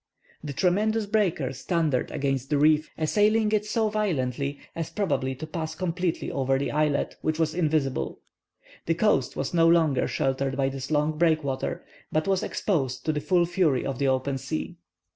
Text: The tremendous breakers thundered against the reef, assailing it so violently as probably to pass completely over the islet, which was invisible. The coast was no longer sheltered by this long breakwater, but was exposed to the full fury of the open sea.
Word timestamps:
The 0.43 0.53
tremendous 0.53 1.05
breakers 1.05 1.61
thundered 1.61 2.09
against 2.09 2.49
the 2.49 2.57
reef, 2.57 2.89
assailing 2.97 3.51
it 3.51 3.65
so 3.67 3.87
violently 3.89 4.57
as 4.75 4.89
probably 4.89 5.35
to 5.35 5.45
pass 5.45 5.75
completely 5.75 6.31
over 6.31 6.57
the 6.57 6.71
islet, 6.71 7.17
which 7.21 7.37
was 7.37 7.53
invisible. 7.53 8.19
The 8.87 8.95
coast 8.95 9.35
was 9.35 9.53
no 9.53 9.67
longer 9.67 10.07
sheltered 10.07 10.57
by 10.57 10.69
this 10.69 10.89
long 10.89 11.19
breakwater, 11.19 11.83
but 12.11 12.27
was 12.27 12.41
exposed 12.41 13.05
to 13.05 13.13
the 13.13 13.21
full 13.21 13.45
fury 13.45 13.85
of 13.85 13.99
the 13.99 14.07
open 14.07 14.39
sea. 14.39 14.77